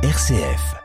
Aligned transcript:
RCF. 0.00 0.76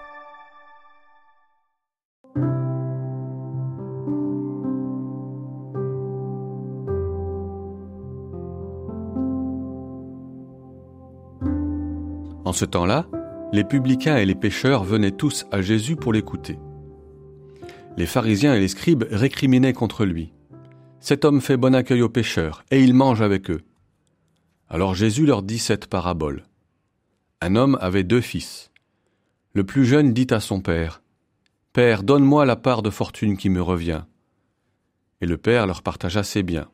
En 12.44 12.54
ce 12.54 12.66
temps-là, 12.66 13.06
les 13.52 13.64
publicains 13.64 14.18
et 14.18 14.26
les 14.26 14.34
pécheurs 14.34 14.84
venaient 14.84 15.12
tous 15.12 15.46
à 15.52 15.62
Jésus 15.62 15.96
pour 15.96 16.12
l'écouter. 16.12 16.58
Les 17.98 18.08
pharisiens 18.08 18.56
et 18.56 18.60
les 18.60 18.68
scribes 18.68 19.06
récriminaient 19.12 19.74
contre 19.74 20.06
lui. 20.06 20.34
Cet 21.00 21.24
homme 21.24 21.40
fait 21.40 21.58
bon 21.58 21.76
accueil 21.76 22.02
aux 22.02 22.10
pécheurs, 22.10 22.64
et 22.72 22.82
il 22.82 22.96
mange 22.96 23.22
avec 23.22 23.52
eux. 23.52 23.62
Alors 24.70 24.96
Jésus 24.96 25.28
leur 25.28 25.44
dit 25.44 25.60
cette 25.60 25.86
parabole. 25.86 26.46
Un 27.42 27.56
homme 27.56 27.78
avait 27.80 28.04
deux 28.04 28.22
fils. 28.22 28.73
Le 29.56 29.64
plus 29.64 29.86
jeune 29.86 30.14
dit 30.14 30.28
à 30.32 30.40
son 30.40 30.62
père, 30.62 31.04
Père, 31.74 32.02
donne-moi 32.02 32.46
la 32.46 32.56
part 32.56 32.82
de 32.82 32.90
fortune 32.90 33.38
qui 33.38 33.50
me 33.50 33.62
revient. 33.62 34.02
Et 35.22 35.28
le 35.28 35.38
père 35.38 35.68
leur 35.68 35.84
partagea 35.84 36.24
ses 36.24 36.42
biens. 36.42 36.70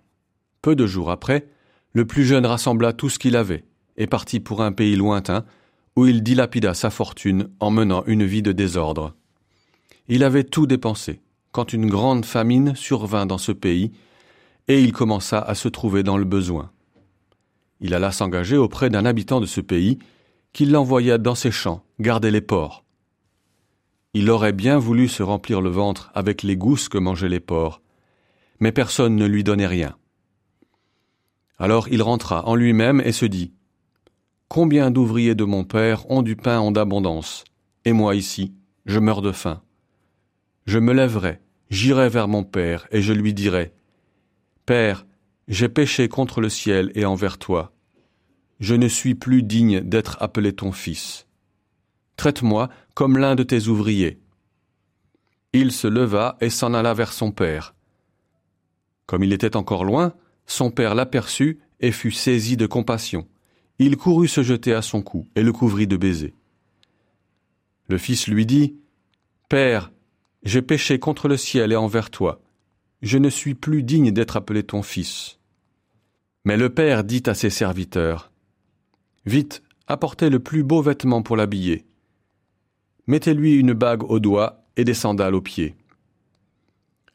Peu 0.61 0.77
de 0.77 0.85
jours 0.85 1.11
après, 1.11 1.47
le 1.91 2.05
plus 2.05 2.23
jeune 2.23 2.45
rassembla 2.45 2.93
tout 2.93 3.09
ce 3.09 3.19
qu'il 3.19 3.35
avait, 3.35 3.65
et 3.97 4.07
partit 4.07 4.39
pour 4.39 4.61
un 4.61 4.71
pays 4.71 4.95
lointain, 4.95 5.43
où 5.97 6.05
il 6.05 6.23
dilapida 6.23 6.73
sa 6.73 6.89
fortune 6.89 7.49
en 7.59 7.69
menant 7.69 8.05
une 8.05 8.23
vie 8.23 8.41
de 8.41 8.53
désordre. 8.53 9.13
Il 10.07 10.23
avait 10.23 10.45
tout 10.45 10.65
dépensé, 10.65 11.19
quand 11.51 11.73
une 11.73 11.89
grande 11.89 12.23
famine 12.23 12.75
survint 12.75 13.25
dans 13.25 13.37
ce 13.37 13.51
pays, 13.51 13.91
et 14.69 14.81
il 14.81 14.93
commença 14.93 15.39
à 15.39 15.53
se 15.53 15.67
trouver 15.67 16.03
dans 16.03 16.17
le 16.17 16.23
besoin. 16.23 16.71
Il 17.81 17.93
alla 17.93 18.13
s'engager 18.13 18.55
auprès 18.55 18.89
d'un 18.89 19.05
habitant 19.05 19.41
de 19.41 19.45
ce 19.45 19.59
pays, 19.59 19.99
qui 20.53 20.65
l'envoya 20.65 21.17
dans 21.17 21.35
ses 21.35 21.51
champs 21.51 21.83
garder 21.99 22.31
les 22.31 22.41
porcs. 22.41 22.83
Il 24.13 24.29
aurait 24.29 24.53
bien 24.53 24.79
voulu 24.79 25.07
se 25.07 25.21
remplir 25.21 25.61
le 25.61 25.69
ventre 25.69 26.11
avec 26.15 26.43
les 26.43 26.57
gousses 26.57 26.89
que 26.89 26.97
mangeaient 26.97 27.29
les 27.29 27.39
porcs, 27.39 27.81
mais 28.59 28.71
personne 28.71 29.15
ne 29.15 29.25
lui 29.25 29.43
donnait 29.43 29.67
rien. 29.67 29.95
Alors 31.57 31.87
il 31.89 32.01
rentra 32.01 32.47
en 32.47 32.55
lui-même 32.55 33.01
et 33.01 33.11
se 33.11 33.25
dit 33.25 33.53
Combien 34.47 34.89
d'ouvriers 34.89 35.35
de 35.35 35.43
mon 35.43 35.63
père 35.63 36.09
ont 36.09 36.23
du 36.23 36.35
pain 36.35 36.59
en 36.59 36.73
abondance, 36.73 37.43
et 37.85 37.93
moi 37.93 38.15
ici, 38.15 38.55
je 38.85 38.99
meurs 38.99 39.21
de 39.21 39.31
faim. 39.31 39.61
Je 40.65 40.79
me 40.79 40.93
lèverai, 40.93 41.39
j'irai 41.69 42.09
vers 42.09 42.27
mon 42.27 42.43
père, 42.43 42.87
et 42.91 43.01
je 43.01 43.13
lui 43.13 43.33
dirai 43.33 43.73
Père, 44.65 45.05
j'ai 45.47 45.69
péché 45.69 46.09
contre 46.09 46.41
le 46.41 46.49
ciel 46.49 46.91
et 46.95 47.05
envers 47.05 47.37
toi. 47.37 47.73
Je 48.59 48.75
ne 48.75 48.87
suis 48.87 49.15
plus 49.15 49.43
digne 49.43 49.81
d'être 49.81 50.17
appelé 50.19 50.53
ton 50.53 50.71
fils. 50.71 51.27
Traite-moi 52.17 52.69
comme 52.93 53.17
l'un 53.17 53.35
de 53.35 53.43
tes 53.43 53.67
ouvriers. 53.67 54.19
Il 55.53 55.71
se 55.71 55.87
leva 55.87 56.37
et 56.41 56.49
s'en 56.49 56.73
alla 56.73 56.93
vers 56.93 57.13
son 57.13 57.31
père. 57.31 57.73
Comme 59.05 59.23
il 59.23 59.33
était 59.33 59.55
encore 59.55 59.85
loin, 59.85 60.13
son 60.45 60.71
père 60.71 60.95
l'aperçut 60.95 61.59
et 61.79 61.91
fut 61.91 62.11
saisi 62.11 62.57
de 62.57 62.67
compassion. 62.67 63.27
Il 63.79 63.95
courut 63.95 64.27
se 64.27 64.43
jeter 64.43 64.73
à 64.73 64.81
son 64.81 65.01
cou 65.01 65.27
et 65.35 65.43
le 65.43 65.53
couvrit 65.53 65.87
de 65.87 65.95
baisers. 65.95 66.33
Le 67.87 67.97
fils 67.97 68.27
lui 68.27 68.45
dit, 68.45 68.75
Père, 69.47 69.91
j'ai 70.43 70.61
péché 70.61 70.99
contre 70.99 71.27
le 71.27 71.37
ciel 71.37 71.71
et 71.71 71.75
envers 71.77 72.09
toi. 72.09 72.41
Je 73.01 73.17
ne 73.17 73.29
suis 73.29 73.55
plus 73.55 73.83
digne 73.83 74.11
d'être 74.11 74.37
appelé 74.37 74.63
ton 74.63 74.83
fils. 74.83 75.39
Mais 76.43 76.57
le 76.57 76.69
père 76.69 77.03
dit 77.03 77.23
à 77.25 77.33
ses 77.33 77.49
serviteurs, 77.49 78.31
Vite, 79.29 79.61
apportez 79.87 80.29
le 80.29 80.39
plus 80.39 80.63
beau 80.63 80.81
vêtement 80.81 81.21
pour 81.21 81.37
l'habiller. 81.37 81.85
Mettez-lui 83.05 83.53
une 83.53 83.73
bague 83.73 84.03
au 84.03 84.19
doigt 84.19 84.65
et 84.75 84.83
des 84.83 84.93
sandales 84.93 85.35
aux 85.35 85.41
pieds. 85.41 85.75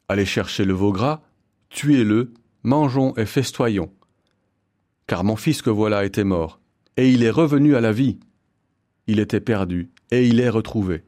Allez 0.07 0.25
chercher 0.25 0.63
le 0.65 0.73
veau 0.73 0.93
gras, 0.93 1.21
tuez-le, 1.69 2.33
mangeons 2.63 3.13
et 3.17 3.25
festoyons 3.25 3.91
car 5.07 5.23
mon 5.23 5.35
fils 5.35 5.61
que 5.61 5.69
voilà 5.69 6.05
était 6.05 6.23
mort, 6.23 6.59
et 6.97 7.11
il 7.11 7.23
est 7.23 7.29
revenu 7.29 7.75
à 7.75 7.81
la 7.81 7.91
vie. 7.91 8.19
Il 9.07 9.19
était 9.19 9.41
perdu, 9.41 9.91
et 10.11 10.27
il 10.27 10.39
est 10.39 10.49
retrouvé. 10.49 11.03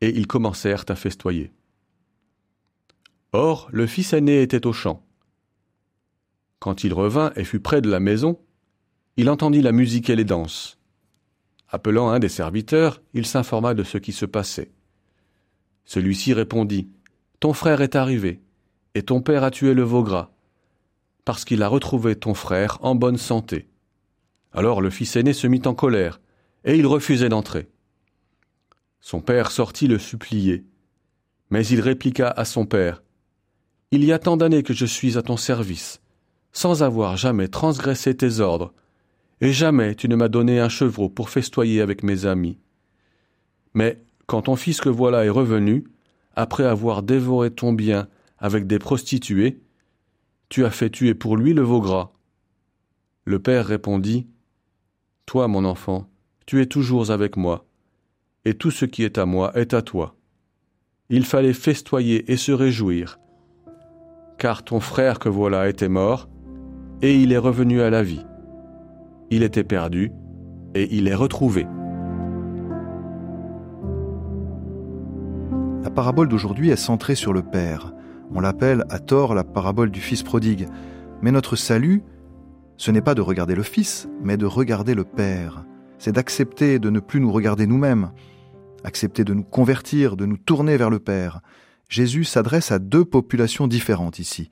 Et 0.00 0.10
ils 0.10 0.26
commencèrent 0.26 0.84
à 0.88 0.96
festoyer. 0.96 1.52
Or, 3.32 3.68
le 3.70 3.86
fils 3.86 4.12
aîné 4.12 4.42
était 4.42 4.66
au 4.66 4.72
champ. 4.72 5.04
Quand 6.58 6.84
il 6.84 6.92
revint 6.92 7.32
et 7.36 7.44
fut 7.44 7.60
près 7.60 7.80
de 7.80 7.90
la 7.90 8.00
maison, 8.00 8.40
il 9.16 9.30
entendit 9.30 9.62
la 9.62 9.72
musique 9.72 10.10
et 10.10 10.16
les 10.16 10.24
danses. 10.24 10.78
Appelant 11.68 12.10
un 12.10 12.18
des 12.18 12.28
serviteurs, 12.28 13.02
il 13.14 13.26
s'informa 13.26 13.74
de 13.74 13.82
ce 13.82 13.98
qui 13.98 14.12
se 14.12 14.26
passait. 14.26 14.70
Celui-ci 15.84 16.32
répondit 16.32 16.88
Ton 17.40 17.52
frère 17.52 17.80
est 17.80 17.96
arrivé, 17.96 18.40
et 18.94 19.02
ton 19.02 19.20
père 19.20 19.44
a 19.44 19.50
tué 19.50 19.74
le 19.74 19.82
veau 19.82 20.02
gras 20.02 20.30
parce 21.26 21.44
qu'il 21.44 21.64
a 21.64 21.68
retrouvé 21.68 22.14
ton 22.14 22.34
frère 22.34 22.78
en 22.82 22.94
bonne 22.94 23.18
santé. 23.18 23.66
Alors 24.52 24.80
le 24.80 24.90
fils 24.90 25.16
aîné 25.16 25.32
se 25.32 25.48
mit 25.48 25.60
en 25.66 25.74
colère, 25.74 26.20
et 26.64 26.76
il 26.76 26.86
refusait 26.86 27.28
d'entrer. 27.28 27.68
Son 29.00 29.20
père 29.20 29.50
sortit 29.50 29.88
le 29.88 29.98
supplier, 29.98 30.64
mais 31.50 31.66
il 31.66 31.80
répliqua 31.80 32.28
à 32.28 32.44
son 32.46 32.64
père, 32.64 33.02
Il 33.90 34.04
y 34.04 34.12
a 34.12 34.20
tant 34.20 34.36
d'années 34.36 34.62
que 34.62 34.72
je 34.72 34.86
suis 34.86 35.18
à 35.18 35.22
ton 35.22 35.36
service, 35.36 36.00
sans 36.52 36.84
avoir 36.84 37.16
jamais 37.16 37.48
transgressé 37.48 38.16
tes 38.16 38.38
ordres, 38.38 38.72
et 39.40 39.52
jamais 39.52 39.94
tu 39.94 40.08
ne 40.08 40.16
m'as 40.16 40.28
donné 40.28 40.60
un 40.60 40.68
chevreau 40.68 41.08
pour 41.08 41.30
festoyer 41.30 41.80
avec 41.80 42.02
mes 42.02 42.26
amis. 42.26 42.58
Mais 43.74 44.00
quand 44.26 44.42
ton 44.42 44.56
fils 44.56 44.80
que 44.80 44.88
voilà 44.88 45.24
est 45.24 45.30
revenu, 45.30 45.84
après 46.34 46.64
avoir 46.64 47.02
dévoré 47.02 47.50
ton 47.50 47.72
bien 47.72 48.08
avec 48.38 48.66
des 48.66 48.78
prostituées, 48.78 49.60
tu 50.48 50.64
as 50.64 50.70
fait 50.70 50.90
tuer 50.90 51.14
pour 51.14 51.36
lui 51.36 51.54
le 51.54 51.62
veau 51.62 51.80
gras. 51.80 52.12
Le 53.24 53.38
père 53.38 53.66
répondit, 53.66 54.26
Toi, 55.26 55.48
mon 55.48 55.64
enfant, 55.64 56.08
tu 56.46 56.60
es 56.60 56.66
toujours 56.66 57.10
avec 57.10 57.36
moi, 57.36 57.66
et 58.44 58.54
tout 58.54 58.70
ce 58.70 58.84
qui 58.84 59.02
est 59.02 59.18
à 59.18 59.26
moi 59.26 59.56
est 59.58 59.74
à 59.74 59.82
toi. 59.82 60.14
Il 61.08 61.24
fallait 61.24 61.52
festoyer 61.52 62.30
et 62.30 62.36
se 62.36 62.52
réjouir, 62.52 63.18
car 64.38 64.64
ton 64.64 64.80
frère 64.80 65.18
que 65.18 65.28
voilà 65.28 65.68
était 65.68 65.88
mort, 65.88 66.28
et 67.02 67.16
il 67.16 67.32
est 67.32 67.38
revenu 67.38 67.80
à 67.80 67.90
la 67.90 68.02
vie. 68.02 68.24
Il 69.30 69.42
était 69.42 69.64
perdu, 69.64 70.12
et 70.76 70.94
il 70.96 71.08
est 71.08 71.14
retrouvé. 71.14 71.66
La 75.82 75.90
parabole 75.90 76.28
d'aujourd'hui 76.28 76.70
est 76.70 76.76
centrée 76.76 77.16
sur 77.16 77.32
le 77.32 77.42
Père. 77.42 77.92
On 78.32 78.40
l'appelle 78.40 78.84
à 78.88 79.00
tort 79.00 79.34
la 79.34 79.42
parabole 79.42 79.90
du 79.90 80.00
Fils 80.00 80.22
prodigue. 80.22 80.68
Mais 81.22 81.32
notre 81.32 81.56
salut, 81.56 82.02
ce 82.76 82.90
n'est 82.90 83.00
pas 83.00 83.14
de 83.14 83.20
regarder 83.20 83.56
le 83.56 83.64
Fils, 83.64 84.08
mais 84.22 84.36
de 84.36 84.46
regarder 84.46 84.94
le 84.94 85.04
Père. 85.04 85.64
C'est 85.98 86.12
d'accepter 86.12 86.78
de 86.78 86.90
ne 86.90 87.00
plus 87.00 87.20
nous 87.20 87.32
regarder 87.32 87.66
nous-mêmes, 87.66 88.12
accepter 88.84 89.24
de 89.24 89.34
nous 89.34 89.44
convertir, 89.44 90.16
de 90.16 90.26
nous 90.26 90.36
tourner 90.36 90.76
vers 90.76 90.90
le 90.90 90.98
Père. 91.00 91.40
Jésus 91.88 92.24
s'adresse 92.24 92.70
à 92.70 92.78
deux 92.78 93.04
populations 93.04 93.66
différentes 93.66 94.18
ici. 94.18 94.50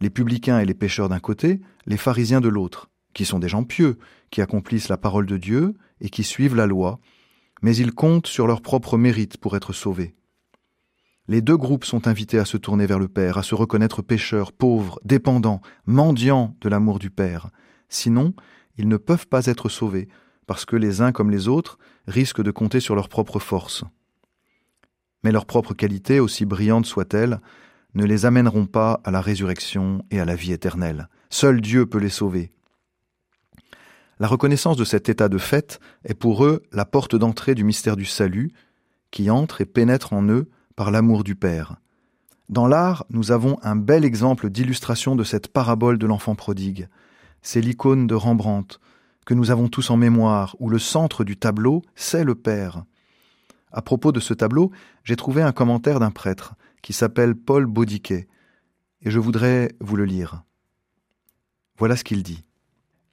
Les 0.00 0.10
publicains 0.10 0.60
et 0.60 0.64
les 0.64 0.74
pécheurs 0.74 1.08
d'un 1.08 1.18
côté, 1.18 1.60
les 1.86 1.96
pharisiens 1.96 2.40
de 2.40 2.48
l'autre, 2.48 2.88
qui 3.14 3.24
sont 3.24 3.38
des 3.38 3.48
gens 3.48 3.64
pieux, 3.64 3.98
qui 4.30 4.42
accomplissent 4.42 4.88
la 4.88 4.96
parole 4.96 5.26
de 5.26 5.36
Dieu 5.36 5.74
et 6.00 6.10
qui 6.10 6.24
suivent 6.24 6.56
la 6.56 6.66
loi, 6.66 7.00
mais 7.62 7.76
ils 7.76 7.92
comptent 7.92 8.26
sur 8.26 8.46
leur 8.46 8.62
propre 8.62 8.96
mérite 8.96 9.36
pour 9.38 9.56
être 9.56 9.72
sauvés. 9.72 10.14
Les 11.26 11.42
deux 11.42 11.56
groupes 11.56 11.84
sont 11.84 12.08
invités 12.08 12.38
à 12.38 12.46
se 12.46 12.56
tourner 12.56 12.86
vers 12.86 12.98
le 12.98 13.08
Père, 13.08 13.36
à 13.36 13.42
se 13.42 13.54
reconnaître 13.54 14.00
pécheurs, 14.00 14.52
pauvres, 14.52 14.98
dépendants, 15.04 15.60
mendiants 15.84 16.56
de 16.62 16.68
l'amour 16.70 16.98
du 16.98 17.10
Père. 17.10 17.50
Sinon, 17.90 18.34
ils 18.78 18.88
ne 18.88 18.96
peuvent 18.96 19.26
pas 19.26 19.44
être 19.46 19.68
sauvés, 19.68 20.08
parce 20.46 20.64
que 20.64 20.76
les 20.76 21.02
uns 21.02 21.12
comme 21.12 21.30
les 21.30 21.46
autres 21.48 21.78
risquent 22.06 22.42
de 22.42 22.50
compter 22.50 22.80
sur 22.80 22.94
leur 22.94 23.10
propre 23.10 23.38
force. 23.38 23.84
Mais 25.22 25.32
leurs 25.32 25.44
propres 25.44 25.74
qualités, 25.74 26.20
aussi 26.20 26.46
brillantes 26.46 26.86
soient-elles, 26.86 27.40
ne 27.94 28.04
les 28.04 28.24
amèneront 28.24 28.66
pas 28.66 29.00
à 29.04 29.10
la 29.10 29.20
résurrection 29.20 30.04
et 30.10 30.20
à 30.20 30.24
la 30.24 30.34
vie 30.34 30.52
éternelle. 30.52 31.08
Seul 31.28 31.60
Dieu 31.60 31.84
peut 31.84 31.98
les 31.98 32.08
sauver. 32.08 32.52
La 34.20 34.26
reconnaissance 34.26 34.76
de 34.76 34.84
cet 34.84 35.08
état 35.08 35.28
de 35.28 35.38
fait 35.38 35.78
est 36.04 36.14
pour 36.14 36.44
eux 36.44 36.62
la 36.72 36.84
porte 36.84 37.14
d'entrée 37.14 37.54
du 37.54 37.62
mystère 37.62 37.96
du 37.96 38.04
salut, 38.04 38.52
qui 39.10 39.30
entre 39.30 39.60
et 39.60 39.66
pénètre 39.66 40.12
en 40.12 40.24
eux 40.28 40.50
par 40.74 40.90
l'amour 40.90 41.22
du 41.22 41.36
Père. 41.36 41.76
Dans 42.48 42.66
l'art, 42.66 43.04
nous 43.10 43.30
avons 43.30 43.58
un 43.62 43.76
bel 43.76 44.04
exemple 44.04 44.50
d'illustration 44.50 45.14
de 45.14 45.22
cette 45.22 45.48
parabole 45.48 45.98
de 45.98 46.06
l'enfant 46.06 46.34
prodigue. 46.34 46.88
C'est 47.42 47.60
l'icône 47.60 48.06
de 48.06 48.14
Rembrandt, 48.14 48.78
que 49.24 49.34
nous 49.34 49.50
avons 49.50 49.68
tous 49.68 49.90
en 49.90 49.96
mémoire, 49.96 50.56
où 50.58 50.68
le 50.68 50.78
centre 50.78 51.22
du 51.22 51.36
tableau, 51.36 51.82
c'est 51.94 52.24
le 52.24 52.34
Père. 52.34 52.84
À 53.70 53.82
propos 53.82 54.10
de 54.10 54.20
ce 54.20 54.34
tableau, 54.34 54.72
j'ai 55.04 55.16
trouvé 55.16 55.42
un 55.42 55.52
commentaire 55.52 56.00
d'un 56.00 56.10
prêtre 56.10 56.54
qui 56.82 56.92
s'appelle 56.92 57.36
Paul 57.36 57.66
Baudiquet, 57.66 58.26
et 59.02 59.10
je 59.10 59.18
voudrais 59.18 59.72
vous 59.80 59.94
le 59.94 60.06
lire. 60.06 60.42
Voilà 61.76 61.94
ce 61.94 62.02
qu'il 62.02 62.22
dit. 62.22 62.47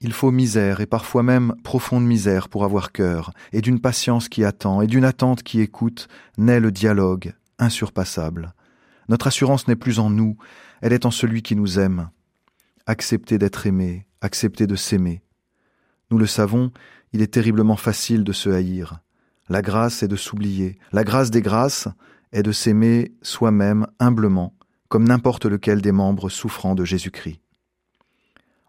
Il 0.01 0.13
faut 0.13 0.31
misère 0.31 0.81
et 0.81 0.85
parfois 0.85 1.23
même 1.23 1.55
profonde 1.63 2.05
misère 2.05 2.49
pour 2.49 2.63
avoir 2.63 2.91
cœur, 2.91 3.31
et 3.53 3.61
d'une 3.61 3.79
patience 3.79 4.29
qui 4.29 4.43
attend, 4.43 4.81
et 4.81 4.87
d'une 4.87 5.05
attente 5.05 5.41
qui 5.41 5.61
écoute, 5.61 6.07
naît 6.37 6.59
le 6.59 6.71
dialogue, 6.71 7.33
insurpassable. 7.59 8.53
Notre 9.07 9.27
assurance 9.27 9.67
n'est 9.67 9.75
plus 9.75 9.99
en 9.99 10.09
nous, 10.09 10.37
elle 10.81 10.93
est 10.93 11.05
en 11.05 11.11
celui 11.11 11.41
qui 11.41 11.55
nous 11.55 11.79
aime. 11.79 12.09
Accepter 12.85 13.37
d'être 13.37 13.67
aimé, 13.67 14.05
accepter 14.21 14.67
de 14.67 14.75
s'aimer. 14.75 15.23
Nous 16.11 16.17
le 16.17 16.27
savons, 16.27 16.71
il 17.13 17.21
est 17.21 17.33
terriblement 17.33 17.77
facile 17.77 18.23
de 18.23 18.33
se 18.33 18.49
haïr. 18.49 18.99
La 19.47 19.61
grâce 19.61 20.03
est 20.03 20.07
de 20.07 20.15
s'oublier. 20.15 20.77
La 20.91 21.03
grâce 21.03 21.31
des 21.31 21.41
grâces 21.41 21.87
est 22.31 22.43
de 22.43 22.51
s'aimer 22.51 23.13
soi-même 23.21 23.87
humblement, 23.99 24.53
comme 24.89 25.07
n'importe 25.07 25.45
lequel 25.45 25.81
des 25.81 25.91
membres 25.91 26.29
souffrant 26.29 26.75
de 26.75 26.83
Jésus-Christ. 26.83 27.39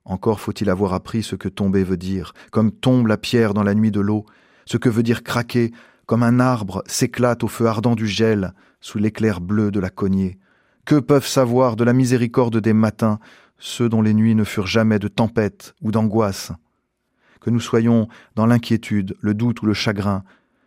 Encore 0.07 0.39
faut-il 0.39 0.71
avoir 0.71 0.95
appris 0.95 1.25
ce 1.25 1.35
que 1.35 1.49
tomber 1.49 1.83
veut 1.83 1.97
dire, 1.97 2.33
comme 2.53 2.71
tombe 2.71 3.09
la 3.09 3.19
pierre 3.19 3.55
dans 3.55 3.65
la 3.65 3.75
nuit 3.75 3.91
de 3.91 4.01
l'eau, 4.01 4.25
ce 4.65 4.77
que 4.77 4.89
veut 4.89 5.03
dire 5.03 5.25
craquer, 5.25 5.73
comme 6.07 6.23
un 6.23 6.39
arbre 6.39 6.85
s'éclate 6.87 7.43
au 7.43 7.49
feu 7.49 7.67
ardent 7.67 7.97
du 7.97 8.07
gel, 8.07 8.55
sous 8.81 8.99
l'éclair 8.99 9.41
bleu 9.41 9.73
de 9.73 9.81
la 9.81 9.91
cognée. 9.91 10.39
Que 10.85 11.01
peuvent 11.01 11.27
savoir 11.27 11.75
de 11.75 11.83
la 11.83 11.93
miséricorde 11.93 12.59
des 12.59 12.73
matins 12.73 13.19
ceux 13.59 13.89
dont 13.89 14.01
les 14.01 14.15
nuits 14.15 14.37
ne 14.37 14.45
furent 14.45 14.69
jamais 14.69 15.01
de 15.01 15.09
tempête 15.09 15.75
ou 15.83 15.91
d'angoisse? 15.91 16.53
Que 17.41 17.51
nous 17.51 17.61
soyons 17.61 18.07
dans 18.37 18.47
l'inquiétude, 18.47 19.17
le 19.21 19.35
doute 19.35 19.63
ou 19.63 19.67
le 19.67 19.75
chagrin, 19.75 20.23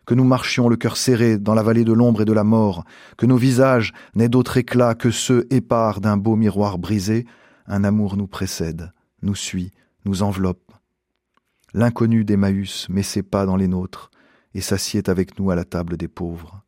que 0.05 0.15
nous 0.15 0.25
marchions 0.25 0.67
le 0.67 0.75
cœur 0.75 0.97
serré 0.97 1.37
dans 1.37 1.53
la 1.53 1.63
vallée 1.63 1.85
de 1.85 1.93
l'ombre 1.93 2.23
et 2.23 2.25
de 2.25 2.33
la 2.33 2.43
mort, 2.43 2.83
que 3.15 3.25
nos 3.25 3.37
visages 3.37 3.93
n'aient 4.15 4.27
d'autre 4.27 4.57
éclat 4.57 4.95
que 4.95 5.11
ceux 5.11 5.47
épars 5.49 6.01
d'un 6.01 6.17
beau 6.17 6.35
miroir 6.35 6.77
brisé, 6.77 7.25
un 7.67 7.85
amour 7.85 8.17
nous 8.17 8.27
précède, 8.27 8.91
nous 9.21 9.35
suit, 9.35 9.71
nous 10.05 10.23
enveloppe. 10.23 10.71
L'inconnu 11.73 12.25
d'Emmaüs 12.25 12.89
met 12.89 13.03
ses 13.03 13.23
pas 13.23 13.45
dans 13.45 13.55
les 13.55 13.67
nôtres 13.67 14.09
et 14.53 14.61
s'assied 14.61 15.07
avec 15.07 15.37
nous 15.39 15.51
à 15.51 15.55
la 15.55 15.65
table 15.65 15.97
des 15.97 16.07
pauvres. 16.07 16.63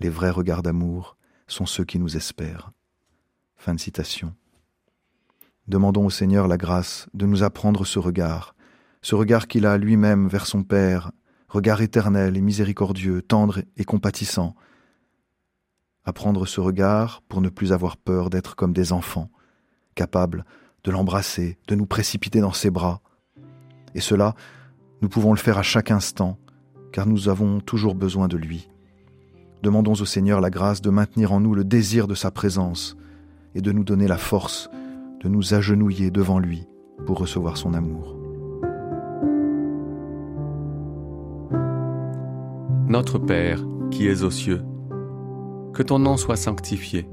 Les 0.00 0.08
vrais 0.08 0.30
regards 0.30 0.62
d'amour 0.62 1.16
sont 1.46 1.66
ceux 1.66 1.84
qui 1.84 1.98
nous 1.98 2.16
espèrent. 2.16 2.72
Fin 3.56 3.74
de 3.74 3.80
citation. 3.80 4.34
Demandons 5.68 6.06
au 6.06 6.10
Seigneur 6.10 6.48
la 6.48 6.56
grâce 6.56 7.08
de 7.14 7.26
nous 7.26 7.42
apprendre 7.42 7.84
ce 7.84 7.98
regard, 7.98 8.54
ce 9.02 9.14
regard 9.14 9.48
qu'il 9.48 9.66
a 9.66 9.78
lui-même 9.78 10.28
vers 10.28 10.46
son 10.46 10.62
Père, 10.64 11.12
regard 11.48 11.80
éternel 11.80 12.36
et 12.36 12.40
miséricordieux, 12.40 13.22
tendre 13.22 13.62
et 13.76 13.84
compatissant. 13.84 14.54
Apprendre 16.04 16.46
ce 16.46 16.60
regard 16.60 17.22
pour 17.28 17.40
ne 17.40 17.48
plus 17.48 17.72
avoir 17.72 17.96
peur 17.96 18.30
d'être 18.30 18.54
comme 18.54 18.72
des 18.72 18.92
enfants, 18.92 19.30
capables 19.94 20.44
de 20.86 20.92
l'embrasser, 20.92 21.58
de 21.66 21.74
nous 21.74 21.84
précipiter 21.84 22.40
dans 22.40 22.52
ses 22.52 22.70
bras. 22.70 23.00
Et 23.94 24.00
cela, 24.00 24.34
nous 25.02 25.08
pouvons 25.08 25.32
le 25.32 25.38
faire 25.38 25.58
à 25.58 25.62
chaque 25.62 25.90
instant, 25.90 26.38
car 26.92 27.06
nous 27.06 27.28
avons 27.28 27.60
toujours 27.60 27.96
besoin 27.96 28.28
de 28.28 28.36
lui. 28.36 28.70
Demandons 29.62 29.94
au 29.94 30.04
Seigneur 30.04 30.40
la 30.40 30.48
grâce 30.48 30.80
de 30.80 30.90
maintenir 30.90 31.32
en 31.32 31.40
nous 31.40 31.54
le 31.54 31.64
désir 31.64 32.06
de 32.06 32.14
sa 32.14 32.30
présence 32.30 32.96
et 33.56 33.60
de 33.60 33.72
nous 33.72 33.82
donner 33.82 34.06
la 34.06 34.16
force 34.16 34.70
de 35.22 35.28
nous 35.28 35.54
agenouiller 35.54 36.12
devant 36.12 36.38
lui 36.38 36.68
pour 37.04 37.18
recevoir 37.18 37.56
son 37.56 37.74
amour. 37.74 38.16
Notre 42.88 43.18
Père 43.18 43.60
qui 43.90 44.06
es 44.06 44.22
aux 44.22 44.30
cieux, 44.30 44.62
que 45.72 45.82
ton 45.82 45.98
nom 45.98 46.16
soit 46.16 46.36
sanctifié, 46.36 47.08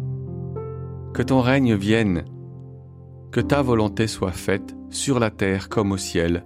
que 1.14 1.24
ton 1.24 1.42
règne 1.42 1.76
vienne, 1.76 2.26
que 3.34 3.42
ta 3.42 3.64
volonté 3.64 4.06
soit 4.06 4.32
faite 4.32 4.76
sur 4.92 5.20
la 5.20 5.32
terre 5.32 5.68
comme 5.68 5.92
au 5.92 5.98
ciel. 5.98 6.44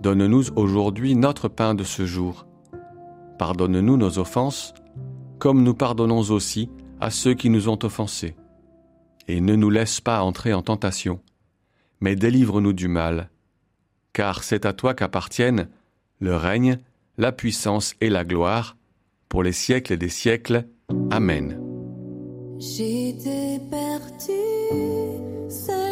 Donne-nous 0.00 0.52
aujourd'hui 0.56 1.16
notre 1.16 1.48
pain 1.48 1.74
de 1.74 1.82
ce 1.82 2.06
jour. 2.06 2.46
Pardonne-nous 3.36 3.96
nos 3.96 4.20
offenses, 4.20 4.74
comme 5.40 5.64
nous 5.64 5.74
pardonnons 5.74 6.30
aussi 6.30 6.70
à 7.00 7.10
ceux 7.10 7.34
qui 7.34 7.50
nous 7.50 7.68
ont 7.68 7.78
offensés. 7.82 8.36
Et 9.26 9.40
ne 9.40 9.56
nous 9.56 9.70
laisse 9.70 10.00
pas 10.00 10.22
entrer 10.22 10.54
en 10.54 10.62
tentation, 10.62 11.20
mais 12.00 12.14
délivre-nous 12.14 12.72
du 12.72 12.86
mal, 12.86 13.28
car 14.12 14.44
c'est 14.44 14.64
à 14.66 14.72
toi 14.72 14.94
qu'appartiennent 14.94 15.68
le 16.20 16.36
règne, 16.36 16.78
la 17.18 17.32
puissance 17.32 17.94
et 18.00 18.08
la 18.08 18.24
gloire, 18.24 18.76
pour 19.28 19.42
les 19.42 19.52
siècles 19.52 19.96
des 19.96 20.08
siècles. 20.08 20.64
Amen. 21.10 21.58
Seul 25.52 25.91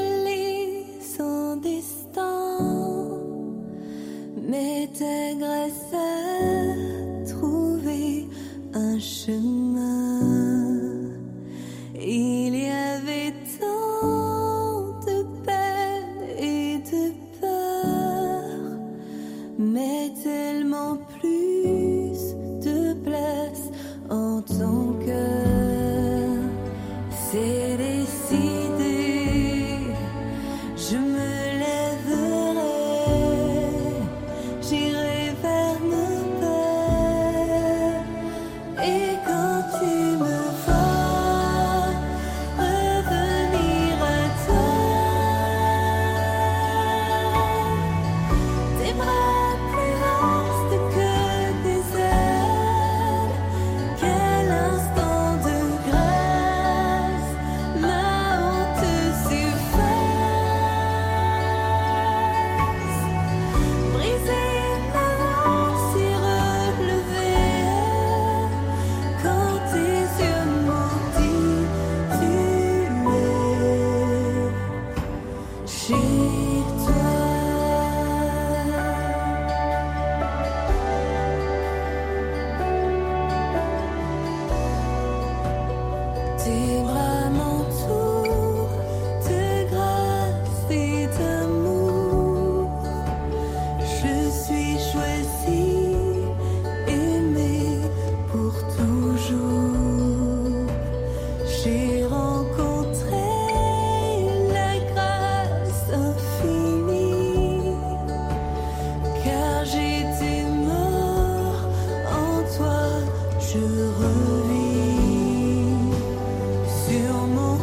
no 117.11 117.27
more 117.27 117.60